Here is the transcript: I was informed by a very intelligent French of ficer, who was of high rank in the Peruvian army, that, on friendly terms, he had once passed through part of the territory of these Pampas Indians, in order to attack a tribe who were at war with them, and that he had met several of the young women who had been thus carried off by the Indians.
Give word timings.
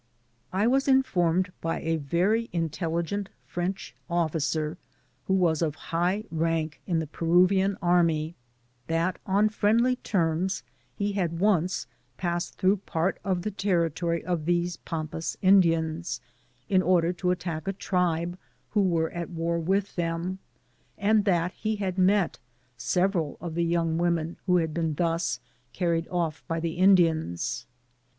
I 0.51 0.65
was 0.65 0.87
informed 0.87 1.51
by 1.61 1.79
a 1.81 1.97
very 1.97 2.49
intelligent 2.51 3.29
French 3.45 3.95
of 4.09 4.31
ficer, 4.31 4.77
who 5.25 5.35
was 5.35 5.61
of 5.61 5.75
high 5.91 6.23
rank 6.31 6.81
in 6.87 6.97
the 6.97 7.05
Peruvian 7.05 7.77
army, 7.83 8.33
that, 8.87 9.19
on 9.27 9.47
friendly 9.49 9.97
terms, 9.97 10.63
he 10.95 11.11
had 11.11 11.39
once 11.39 11.85
passed 12.17 12.57
through 12.57 12.77
part 12.77 13.19
of 13.23 13.43
the 13.43 13.51
territory 13.51 14.25
of 14.25 14.45
these 14.45 14.77
Pampas 14.77 15.37
Indians, 15.43 16.19
in 16.67 16.81
order 16.81 17.13
to 17.13 17.29
attack 17.29 17.67
a 17.67 17.71
tribe 17.73 18.39
who 18.71 18.81
were 18.81 19.11
at 19.11 19.29
war 19.29 19.59
with 19.59 19.95
them, 19.95 20.39
and 20.97 21.25
that 21.25 21.51
he 21.51 21.75
had 21.75 21.99
met 21.99 22.39
several 22.75 23.37
of 23.39 23.53
the 23.53 23.63
young 23.65 23.99
women 23.99 24.37
who 24.47 24.57
had 24.57 24.73
been 24.73 24.95
thus 24.95 25.39
carried 25.73 26.07
off 26.07 26.43
by 26.47 26.59
the 26.59 26.79
Indians. 26.79 27.67